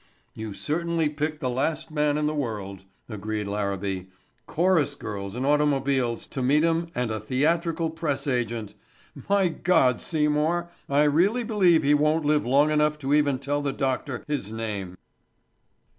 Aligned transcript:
"You 0.33 0.55
certainly 0.55 1.09
picked 1.09 1.41
the 1.41 1.49
last 1.51 1.91
man 1.91 2.17
in 2.17 2.25
the 2.25 2.33
world," 2.33 2.85
agreed 3.07 3.45
Larabee. 3.45 4.05
"Chorus 4.47 4.95
girls 4.95 5.35
and 5.35 5.45
automobiles 5.45 6.25
to 6.29 6.41
meet 6.41 6.63
'em 6.63 6.87
and 6.95 7.11
a 7.11 7.19
theatrical 7.19 7.91
press 7.91 8.25
agent. 8.25 8.73
My 9.29 9.47
God, 9.47 10.01
Seymour, 10.01 10.71
I 10.89 11.03
really 11.03 11.43
believe 11.43 11.83
he 11.83 11.93
won't 11.93 12.25
live 12.25 12.47
long 12.47 12.71
enough 12.71 12.97
to 12.97 13.13
even 13.13 13.37
tell 13.37 13.61
the 13.61 13.73
doctor 13.73 14.23
his 14.27 14.51
name." 14.51 14.97